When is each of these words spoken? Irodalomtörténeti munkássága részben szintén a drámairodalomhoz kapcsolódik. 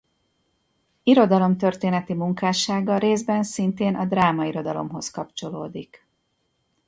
Irodalomtörténeti 1.03 2.13
munkássága 2.13 2.97
részben 2.97 3.43
szintén 3.43 3.95
a 3.95 4.05
drámairodalomhoz 4.05 5.09
kapcsolódik. 5.11 6.07